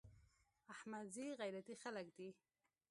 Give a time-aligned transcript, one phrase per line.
[0.73, 2.29] احمدزي غيرتي خلک دي.